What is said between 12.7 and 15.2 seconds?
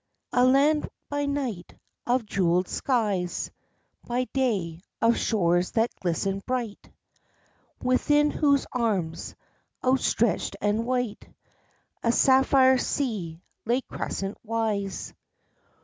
sea lay crescent wise.